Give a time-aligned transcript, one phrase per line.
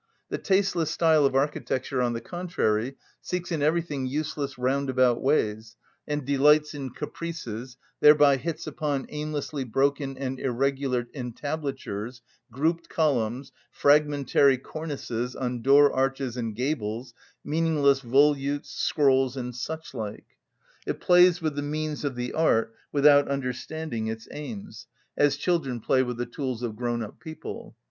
[0.29, 5.75] The tasteless style of architecture, on the contrary, seeks in everything useless roundabout ways,
[6.07, 14.57] and delights in caprices, thereby hits upon aimlessly broken and irregular entablatures, grouped columns, fragmentary
[14.57, 17.13] cornices on door arches and gables,
[17.43, 20.25] meaningless volutes, scrolls, and such like.
[20.87, 26.01] It plays with the means of the art without understanding its aims, as children play
[26.01, 27.75] with the tools of grown‐up people.